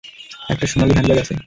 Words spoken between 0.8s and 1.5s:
Handbag আছে।